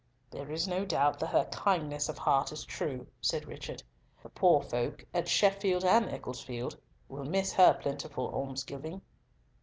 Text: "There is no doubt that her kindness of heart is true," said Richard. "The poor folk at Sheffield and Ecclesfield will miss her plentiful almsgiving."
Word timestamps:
"There 0.31 0.49
is 0.49 0.67
no 0.67 0.83
doubt 0.83 1.19
that 1.19 1.27
her 1.27 1.45
kindness 1.51 2.09
of 2.09 2.17
heart 2.17 2.51
is 2.51 2.63
true," 2.65 3.05
said 3.21 3.45
Richard. 3.47 3.83
"The 4.23 4.29
poor 4.29 4.63
folk 4.63 5.05
at 5.13 5.27
Sheffield 5.27 5.85
and 5.85 6.09
Ecclesfield 6.09 6.75
will 7.07 7.25
miss 7.25 7.53
her 7.53 7.75
plentiful 7.79 8.31
almsgiving." 8.33 9.03